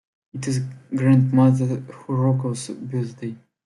[0.33, 0.61] It is
[0.95, 3.37] grandmother Haruko's birthday.